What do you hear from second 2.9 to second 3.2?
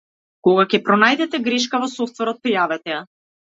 ја.